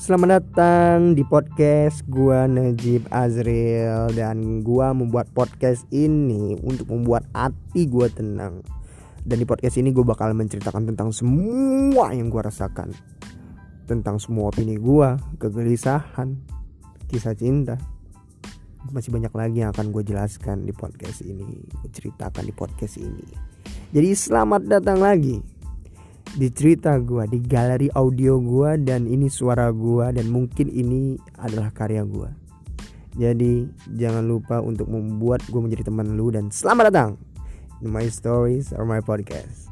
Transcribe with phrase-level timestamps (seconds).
[0.00, 7.84] Selamat datang di podcast gua Najib Azril dan gua membuat podcast ini untuk membuat hati
[7.84, 8.64] gua tenang.
[9.20, 12.88] Dan di podcast ini gue bakal menceritakan tentang semua yang gua rasakan.
[13.84, 16.40] Tentang semua opini gua, kegelisahan,
[17.12, 17.76] kisah cinta.
[18.96, 23.28] Masih banyak lagi yang akan gue jelaskan di podcast ini, gue ceritakan di podcast ini.
[23.92, 25.51] Jadi selamat datang lagi
[26.32, 31.68] di cerita gue di galeri audio gue dan ini suara gue dan mungkin ini adalah
[31.68, 32.28] karya gue
[33.20, 37.10] jadi jangan lupa untuk membuat gue menjadi teman lu dan selamat datang
[37.84, 39.68] in my stories or my podcast